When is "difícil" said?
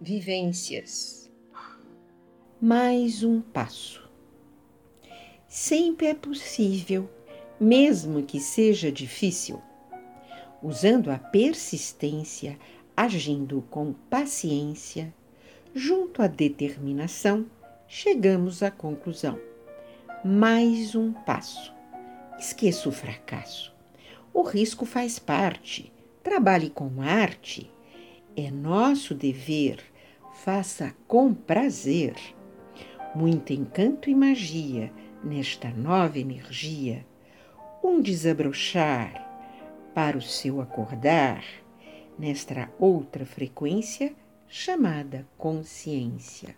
8.90-9.60